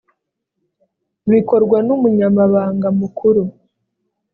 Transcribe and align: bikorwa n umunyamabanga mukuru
bikorwa 1.29 1.77
n 1.87 1.89
umunyamabanga 1.95 2.87
mukuru 2.99 3.43